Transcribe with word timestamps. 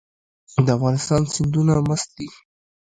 د 0.65 0.67
افغانستان 0.77 1.21
سیندونه 1.33 1.73
مست 1.89 2.09
دي 2.17 2.27